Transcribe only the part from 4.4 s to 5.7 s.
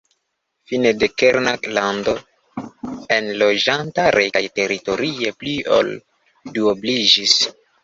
teritorie pli